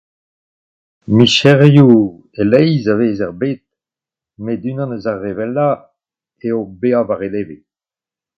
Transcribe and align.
Micherioù 1.15 1.93
e-leizh 2.41 2.91
a 2.93 2.95
vez 2.99 3.19
er 3.27 3.33
bed 3.41 3.59
met 4.43 4.61
unan 4.71 4.93
eus 4.95 5.05
ar 5.11 5.19
re 5.23 5.31
wellañ 5.37 5.75
eo 6.47 6.59
bezañ 6.81 7.05
war 7.07 7.21
e 7.27 7.29
leve. 7.35 7.57